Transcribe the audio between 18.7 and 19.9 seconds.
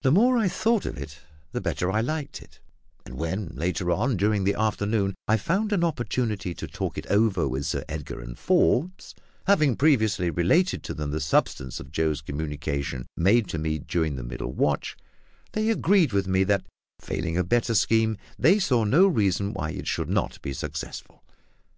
no reason why it